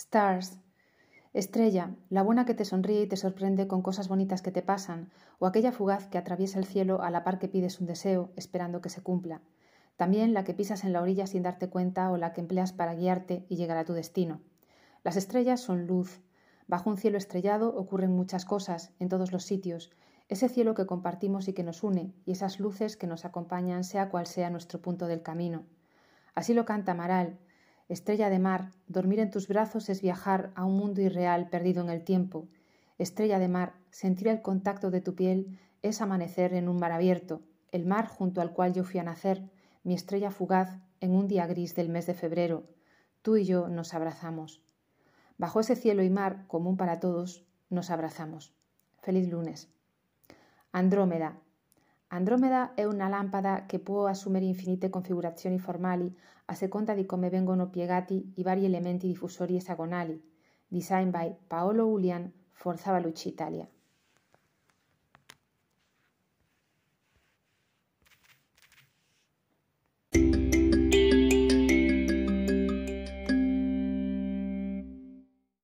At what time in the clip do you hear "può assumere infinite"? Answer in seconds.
53.78-54.90